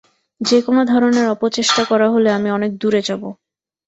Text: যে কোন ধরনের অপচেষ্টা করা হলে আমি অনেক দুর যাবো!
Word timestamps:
যে 0.41 0.57
কোন 0.61 0.77
ধরনের 0.85 1.25
অপচেষ্টা 1.27 1.83
করা 1.85 2.07
হলে 2.09 2.29
আমি 2.31 2.49
অনেক 2.51 2.71
দুর 2.77 2.93
যাবো! 3.01 3.29